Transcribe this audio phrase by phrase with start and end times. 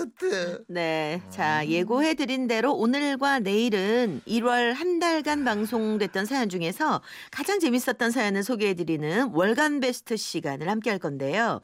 [0.00, 0.64] 뜨뜨.
[0.68, 1.20] 네.
[1.30, 9.30] 자, 예고해드린 대로 오늘과 내일은 1월 한 달간 방송됐던 사연 중에서 가장 재밌었던 사연을 소개해드리는
[9.32, 11.60] 월간 베스트 시간을 함께 할 건데요.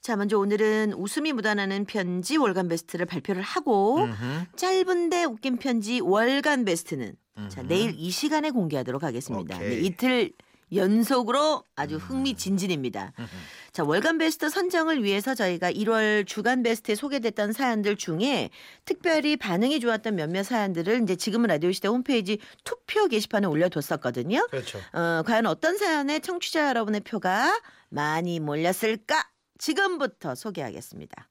[0.00, 4.44] 자, 먼저 오늘은 웃음이 묻어나는 편지 월간 베스트를 발표를 하고 음흠.
[4.56, 7.14] 짧은데 웃긴 편지 월간 베스트는
[7.48, 7.62] 자.
[7.62, 9.58] 내일 이 시간에 공개하도록 하겠습니다.
[9.58, 10.32] 네, 이틀
[10.74, 13.12] 연속으로 아주 흥미진진입니다.
[13.72, 18.50] 자, 월간 베스트 선정을 위해서 저희가 1월 주간 베스트에 소개됐던 사연들 중에
[18.84, 24.46] 특별히 반응이 좋았던 몇몇 사연들을 이제 지금은 라디오 시대 홈페이지 투표 게시판에 올려뒀었거든요.
[24.50, 24.78] 그렇죠.
[24.92, 29.28] 어, 과연 어떤 사연에 청취자 여러분의 표가 많이 몰렸을까?
[29.58, 31.28] 지금부터 소개하겠습니다.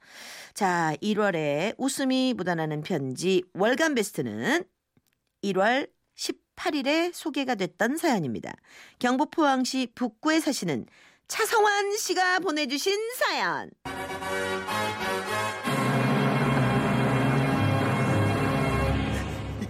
[0.54, 4.64] 자, 1월에 웃음이 묻어나는 편지 월간 베스트는
[5.44, 5.90] 1월
[6.55, 8.53] 18일에 소개가 됐던 사연입니다.
[8.99, 10.85] 경북 포항시 북구에 사시는
[11.27, 13.71] 차성환 씨가 보내주신 사연.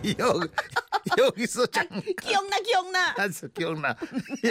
[0.20, 0.48] 여기
[1.18, 3.16] 여기서 잠깐 기억나, 기억나.
[3.54, 3.96] 기억나.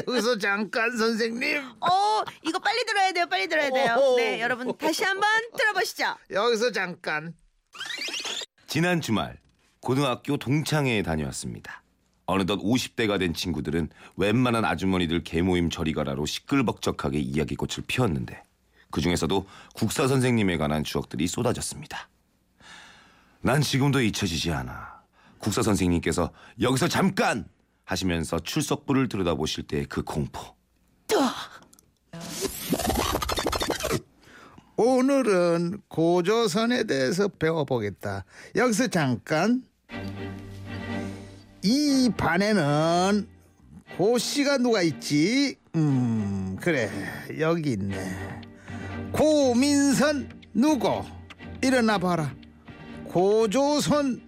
[0.06, 1.62] 여기서 잠깐 선생님.
[1.80, 4.14] 어, 이거 빨리 들어야 돼요, 빨리 들어야 돼요.
[4.16, 6.16] 네, 여러분 다시 한번 들어보시죠.
[6.30, 7.34] 여기서 잠깐.
[8.66, 9.38] 지난 주말
[9.80, 11.81] 고등학교 동창회에 다녀왔습니다.
[12.26, 18.42] 어느덧 50대가 된 친구들은 웬만한 아주머니들 개모임 저리 가라로 시끌벅적하게 이야기꽃을 피웠는데
[18.90, 22.08] 그 중에서도 국사 선생님에 관한 추억들이 쏟아졌습니다.
[23.40, 25.02] 난 지금도 잊혀지지 않아.
[25.38, 27.48] 국사 선생님께서 여기서 잠깐
[27.84, 30.56] 하시면서 출석부를 들여다보실 때그 공포.
[34.76, 38.24] 오늘은 고조선에 대해서 배워보겠다.
[38.56, 39.62] 여기서 잠깐.
[41.64, 43.28] 이 반에는
[43.96, 45.56] 고씨가 누가 있지?
[45.76, 46.90] 음, 그래.
[47.38, 48.42] 여기 있네.
[49.12, 51.02] 고민선 누구?
[51.62, 52.34] 일어나 봐라.
[53.08, 54.22] 고조선,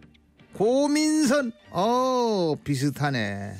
[0.52, 1.52] 고민선.
[1.70, 3.56] 어, 비슷하네.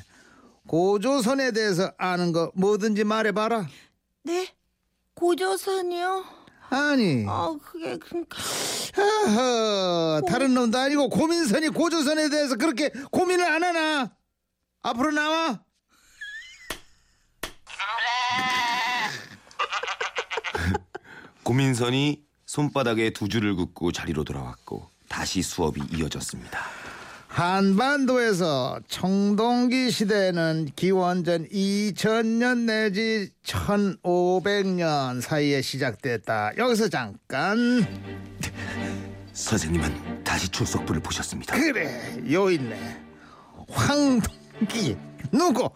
[0.67, 3.67] 고조선에 대해서 아는 거 뭐든지 말해봐라.
[4.23, 4.47] 네,
[5.15, 6.34] 고조선이요.
[6.69, 7.25] 아니.
[7.27, 8.37] 아, 그게 그러니까
[8.97, 14.11] 허허, 다른 놈도 아니고 고민선이 고조선에 대해서 그렇게 고민을 안 하나?
[14.81, 15.61] 앞으로 나와.
[21.43, 26.59] 고민선이 손바닥에 두 줄을 긋고 자리로 돌아왔고 다시 수업이 이어졌습니다.
[27.35, 36.53] 한반도에서 청동기 시대는 기원전 2000년 내지 1500년 사이에 시작됐다.
[36.57, 37.85] 여기서 잠깐.
[39.33, 41.57] 선생님은 다시 출석부를 보셨습니다.
[41.57, 42.79] 그래, 요 있네.
[43.67, 44.95] 황동기
[45.29, 45.69] 누구?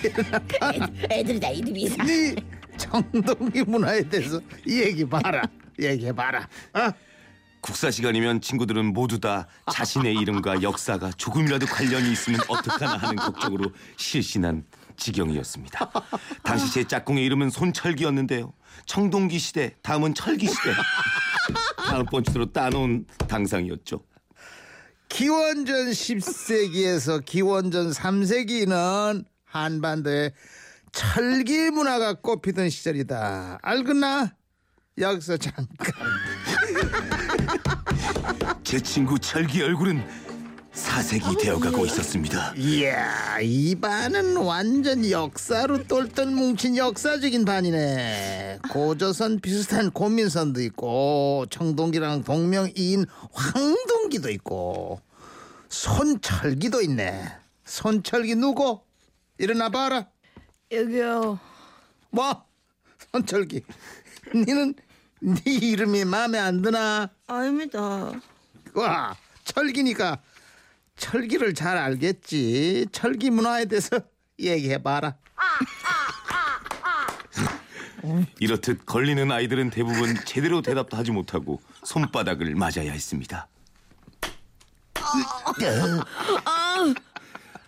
[1.10, 2.06] 애들이 다 이름이 이상.
[2.06, 2.34] 네
[2.78, 5.42] 청동기 문화에 대해서 얘기 봐라.
[5.78, 6.48] 얘기해 봐라.
[6.72, 7.09] 어?
[7.60, 14.64] 국사 시간이면 친구들은 모두 다 자신의 이름과 역사가 조금이라도 관련이 있으면 어떡하나 하는 걱정으로 실신한
[14.96, 15.90] 지경이었습니다.
[16.42, 18.52] 당시 제 짝꿍의 이름은 손철기였는데요.
[18.86, 20.72] 청동기 시대, 다음은 철기 시대.
[21.76, 24.04] 다음 번째로 따놓은 당상이었죠.
[25.08, 30.32] 기원전 10세기에서 기원전 3세기는 한반도에
[30.92, 33.58] 철기 문화가 꽃피던 시절이다.
[33.62, 34.34] 알겠나?
[34.98, 35.66] 여기서 잠깐.
[38.64, 40.02] 제 친구 철기 얼굴은
[40.72, 42.54] 사색이 되어가고 있었습니다.
[42.56, 48.60] 이야, 이 반은 완전 역사로 똘똘 뭉친 역사적인 반이네.
[48.70, 55.00] 고조선 비슷한 고민선도 있고, 청동기랑 동명이인 황동기도 있고,
[55.68, 57.24] 손철기도 있네.
[57.64, 58.80] 손철기 누구?
[59.38, 60.06] 일어나 봐라.
[60.70, 61.38] 여기요.
[62.10, 62.44] 뭐?
[63.12, 63.62] 손철기.
[64.34, 64.74] 니는
[65.20, 67.10] 네 이름이 마음에 안 드나?
[67.26, 68.12] 아닙니다.
[68.74, 69.14] 와,
[69.44, 70.18] 철기니까
[70.96, 72.86] 철기를 잘 알겠지.
[72.92, 74.00] 철기 문화에 대해서
[74.40, 75.16] 얘기해 봐라.
[78.38, 83.46] 이렇듯 걸리는 아이들은 대부분 제대로 대답도 하지 못하고 손바닥을 맞아야 했습니다.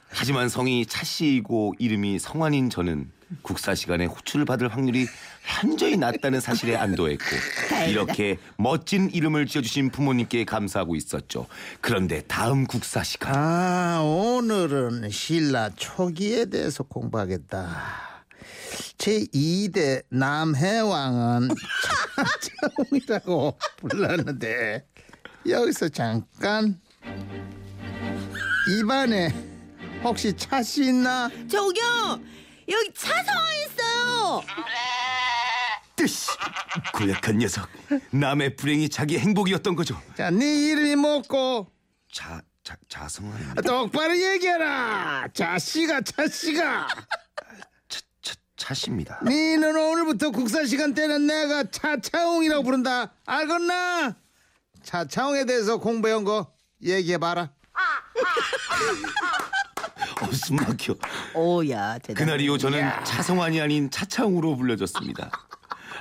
[0.08, 3.10] 하지만 성이 차씨이고 이름이 성환인 저는
[3.42, 5.06] 국사 시간에 호출을 받을 확률이
[5.42, 7.24] 현저히 낮다는 사실에 안도했고
[7.88, 11.46] 이렇게 멋진 이름을 지어주신 부모님께 감사하고 있었죠.
[11.80, 18.12] 그런데 다음 국사 시간 아, 오늘은 신라 초기에 대해서 공부하겠다.
[18.98, 21.48] 제 2대 남해왕은
[22.60, 24.86] 차정이라고 불렀는데
[25.48, 26.80] 여기서 잠깐
[28.78, 29.34] 입안에
[30.04, 31.28] 혹시 차씨 있나?
[31.48, 32.20] 저기요.
[32.68, 34.42] 여기 차성환 있어요.
[35.96, 36.30] 뜨씨
[36.94, 37.68] 고약한 녀석
[38.10, 41.70] 남의 불행이 자기 행복이었던 거죠 자, 네 이름이 뭐고?
[42.10, 45.28] 자, 자 자성아 똑바로 얘기해라.
[45.34, 46.88] 자씨가 차씨가.
[47.88, 53.12] 차, 차, 차십니다 니는 오늘부터 국사 시간 때는 내가 차차홍이라고 부른다.
[53.26, 54.16] 알겠나?
[54.82, 57.50] 차차홍에 대해서 공부해온 거 얘기해봐라.
[60.22, 60.94] 어, 숨 막혀
[61.34, 62.14] 오야 대단.
[62.14, 65.30] 그날 이후 저는 차성환이 아닌 차차홍으로 불려졌습니다.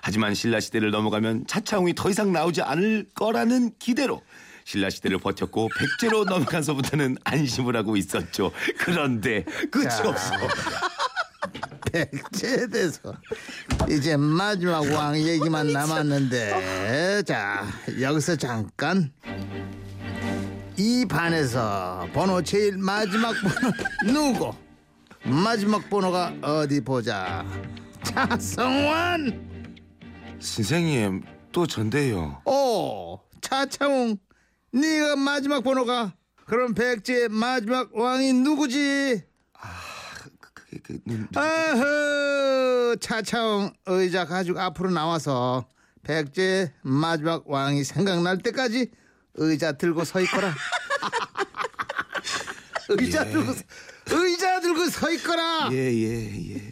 [0.03, 4.21] 하지만 신라 시대를 넘어가면 차차홍이 더 이상 나오지 않을 거라는 기대로
[4.65, 8.51] 신라 시대를 버텼고 백제로 넘어간서부터는 안심을 하고 있었죠.
[8.77, 10.07] 그런데 끝이 자.
[10.07, 10.31] 없어.
[11.91, 13.13] 백제에 대해서
[13.89, 17.65] 이제 마지막 왕 얘기만 남았는데 자
[17.99, 19.11] 여기서 잠깐
[20.77, 23.73] 이 반에서 번호 제일 마지막 번호
[24.33, 24.53] 누구?
[25.23, 27.45] 마지막 번호가 어디 보자.
[28.03, 29.49] 차성원.
[30.39, 32.41] 선생님 또 전데요.
[32.45, 34.17] 오 차차웅.
[34.73, 36.13] 네가 마지막 번호가
[36.45, 39.21] 그럼 백제의 마지막 왕이 누구지?
[40.39, 41.27] 그게 그 눈.
[41.35, 45.67] 아흐 차차웅 의자 가지고 앞으로 나와서
[46.03, 48.89] 백제 마지막 왕이 생각날 때까지
[49.35, 50.53] 의자 들고 서 있거라.
[52.89, 53.63] 의자 들고 서-
[54.11, 55.69] 의자 들고 서 있거라.
[55.71, 56.71] 예예 예,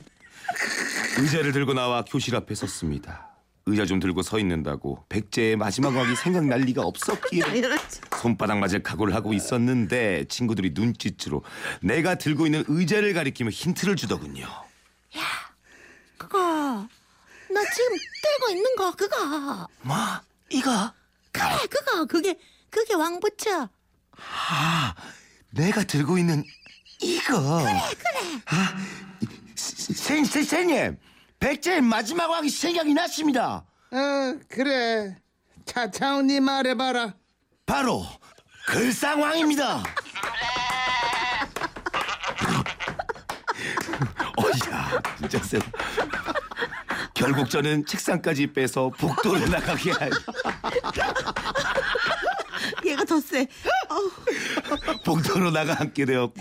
[1.20, 3.28] 의자를 들고 나와 교실 앞에 섰습니다.
[3.66, 8.02] 의자 좀 들고 서 있는다고 백제의 마지막 왕이 생각날 리가 없었기에 이렇지.
[8.20, 11.44] 손바닥 맞을 각오를 하고 있었는데 친구들이 눈짓으로
[11.82, 14.48] 내가 들고 있는 의자를 가리키며 힌트를 주더군요.
[16.18, 19.68] 그거 나 지금 들고 있는 거 그거.
[19.82, 19.96] 뭐?
[20.50, 20.92] 이거?
[21.40, 22.38] 그래 그거 그게
[22.70, 23.70] 그게 왕부처.
[25.52, 26.44] 내가 들고 있는
[27.02, 27.40] 이거?
[27.64, 28.42] 그래 그래.
[28.48, 28.76] 아,
[29.56, 30.98] 선 선생님,
[31.40, 33.66] 백제의 마지막 왕이 생각이 났습니다.
[33.92, 35.18] 어 그래
[35.66, 37.16] 차차웅 네 말해봐라.
[37.66, 38.06] 바로
[38.68, 39.84] 글상왕입니다.
[44.38, 45.60] 어이야, 진짜 세.
[47.14, 50.10] 결국 저는 책상까지 빼서 복도로 나가게 할
[52.86, 53.48] 얘가 더 세.
[55.06, 56.34] 복도로 나가 앉게 되었고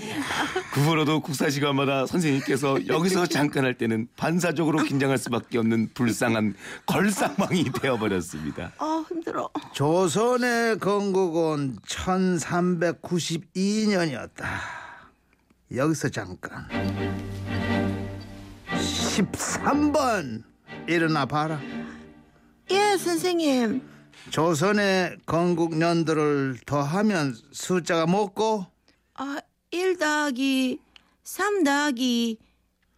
[0.72, 6.54] 그 후로도 국사 시간마다 선생님께서 여기서 잠깐 할 때는 반사적으로 긴장할 수밖에 없는 불쌍한
[6.86, 8.72] 걸상왕이 되어버렸습니다.
[8.78, 9.48] 아 힘들어.
[9.72, 14.44] 조선의 건국은 1392년이었다.
[15.74, 16.66] 여기서 잠깐.
[18.70, 20.42] 13번
[20.86, 21.60] 일어나 봐라.
[22.70, 23.97] 예 선생님.
[24.30, 28.66] 조선의 건국 연도를 더하면 숫자가 뭐고?
[29.14, 29.38] 아,
[29.70, 30.80] 1 더하기
[31.24, 32.38] 3 더하기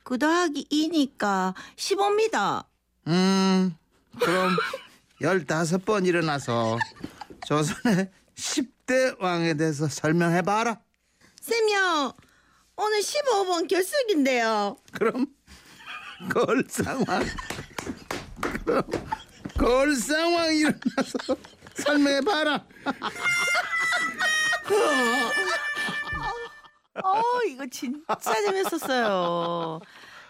[0.05, 2.65] 9 더하기 2니까 15입니다.
[3.07, 3.77] 음,
[4.21, 4.57] 그럼
[5.23, 6.79] 15번 일어나서
[7.47, 10.81] 조선의 10대 왕에 대해서 설명해 봐라.
[11.41, 12.13] 쌤요,
[12.77, 14.77] 오늘 15번 결석인데요.
[14.93, 15.27] 그럼
[16.31, 17.05] 걸상왕
[18.65, 18.83] 그럼
[19.61, 21.37] 걸상왕 일어나서
[21.77, 22.65] 설명해 봐라.
[27.05, 29.81] 어, 이거 진짜 재밌었어요.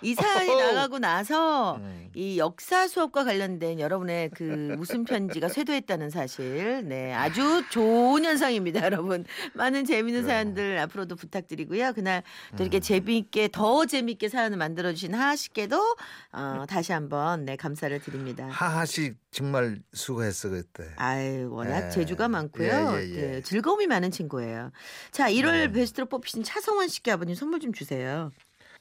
[0.02, 1.80] 이 사연이 나가고 나서
[2.14, 9.25] 이 역사 수업과 관련된 여러분의 그 웃음 편지가 쇄도했다는 사실, 네 아주 좋은 현상입니다, 여러분.
[9.54, 11.92] 많은 재미있는 사연들 앞으로도 부탁드리고요.
[11.92, 12.23] 그날
[12.57, 15.97] 또 이렇게 재미있게 더 재미있게 사연을 만들어 주신 하하 씨께도
[16.33, 18.49] 어, 다시 한번 네 감사를 드립니다.
[18.50, 20.85] 하하 씨 정말 수고했어 그때.
[20.97, 21.90] 아유 워낙 예.
[21.90, 22.95] 재주가 많고요.
[22.97, 23.21] 예, 예, 예.
[23.21, 24.73] 네, 즐거움이 많은 친구예요.
[25.12, 28.30] 자 1월 베스트로 뽑히신 차성원 씨께 아버님 선물 좀 주세요.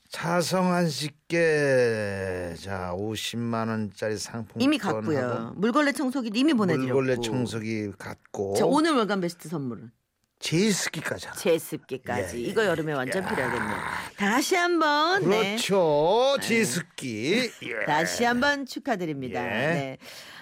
[0.10, 5.54] 차성한 씨께 자 50만 원짜리 상품권 이미 갔고요.
[5.56, 6.94] 물걸레 청소기 이미 보내드렸고.
[6.94, 9.92] 물걸레 청소기 갖고 자 오늘 월간 베스트 선물은
[10.40, 11.38] 제습기까지 하나.
[11.38, 12.38] 제습기까지.
[12.38, 13.78] 예, 예, 이거 여름에 완전 필요하겠네요.
[14.18, 15.58] 다시 한번 네.
[15.58, 17.86] 그렇죠 제습기 예.
[17.86, 19.44] 다시 한번 축하드립니다.
[19.46, 19.50] 예.
[19.50, 19.98] 네.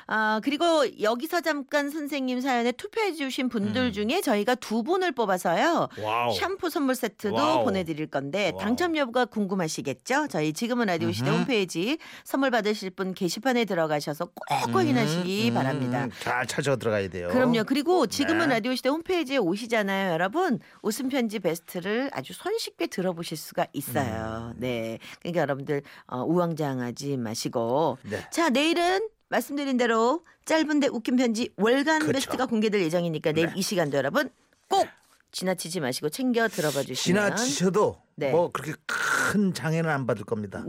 [0.07, 5.89] 아, 그리고 여기서 잠깐 선생님 사연에 투표해 주신 분들 중에 저희가 두 분을 뽑아서요.
[5.97, 6.03] 음.
[6.03, 6.33] 와우.
[6.33, 7.63] 샴푸 선물 세트도 와우.
[7.65, 8.61] 보내드릴 건데 와우.
[8.63, 10.27] 당첨 여부가 궁금하시겠죠?
[10.29, 16.07] 저희 지금은 라디오 시대 홈페이지 선물 받으실 분 게시판에 들어가셔서 꼭 확인하시기 음, 바랍니다.
[16.21, 17.27] 잘 찾아 들어가야 돼요.
[17.29, 17.65] 그럼요.
[17.65, 18.55] 그리고 지금은 네.
[18.55, 20.59] 라디오 시대 홈페이지에 오시잖아요, 여러분.
[20.81, 24.53] 웃음 편지 베스트를 아주 손쉽게 들어보실 수가 있어요.
[24.55, 24.59] 음.
[24.59, 24.99] 네.
[25.19, 27.97] 그러니까 여러분들 어, 우왕좌왕하지 마시고.
[28.03, 28.25] 네.
[28.31, 32.11] 자, 내일은 말씀드린 대로 짧은데 웃긴 편지 월간 그쵸.
[32.13, 33.53] 베스트가 공개될 예정이니까 내일 네.
[33.55, 34.29] 이 시간도 여러분
[34.69, 34.87] 꼭
[35.31, 38.31] 지나치지 마시고 챙겨 들어봐 주시면 지나치셔도 네.
[38.31, 40.63] 뭐 그렇게 큰큰 장애는 안 받을 겁니다.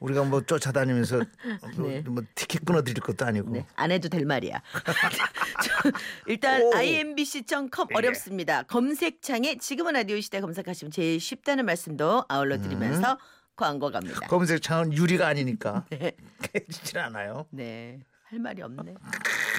[0.00, 1.22] 우리가 뭐 쫓아다니면서
[1.76, 2.02] 뭐, 네.
[2.02, 3.50] 뭐 티켓 끊어드릴 것도 아니고.
[3.50, 4.60] 네, 안 해도 될 말이야.
[5.64, 5.90] 저,
[6.26, 6.74] 일단 오.
[6.74, 7.94] imbc.com 예.
[7.94, 8.64] 어렵습니다.
[8.64, 13.18] 검색창에 지금은 라디오 시대 검색하시면 제일 쉽다는 말씀도 아울러 드리면서
[13.56, 14.20] 광고 갑니다.
[14.26, 16.12] 검색창은 유리가 아니니까 네.
[16.52, 17.46] 깨지질 않아요.
[17.50, 18.00] 네.
[18.24, 18.94] 할 말이 없네.